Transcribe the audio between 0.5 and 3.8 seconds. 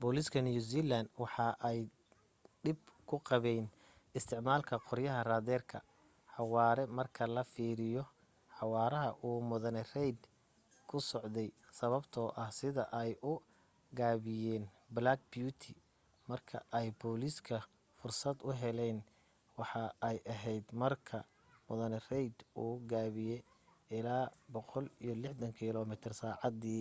zealand waxa ay dhib ku qabeyn